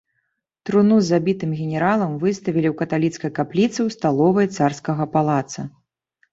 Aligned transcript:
Труну 0.69 0.95
з 1.01 1.05
забітым 1.13 1.51
генералам 1.59 2.17
выставілі 2.25 2.67
ў 2.71 2.75
каталіцкай 2.81 3.31
капліцы 3.39 3.73
ў 3.87 3.99
сталовай 3.99 4.47
царскага 4.59 5.03
палаца. 5.17 5.61